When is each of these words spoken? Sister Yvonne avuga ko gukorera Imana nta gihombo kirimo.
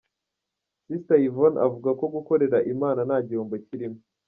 Sister 0.85 1.19
Yvonne 1.27 1.57
avuga 1.67 1.89
ko 1.99 2.05
gukorera 2.15 2.57
Imana 2.73 2.99
nta 3.07 3.17
gihombo 3.27 3.53
kirimo. 3.67 3.99